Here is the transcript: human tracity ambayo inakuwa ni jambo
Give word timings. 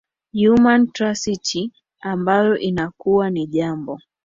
human 0.31 0.87
tracity 0.91 1.71
ambayo 2.01 2.57
inakuwa 2.57 3.29
ni 3.29 3.47
jambo 3.47 3.99